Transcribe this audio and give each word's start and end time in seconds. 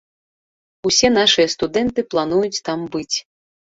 Усе 0.91 1.07
нашыя 1.19 1.47
студэнты 1.57 2.09
плануюць 2.17 2.63
там 2.69 2.79
быць. 2.95 3.17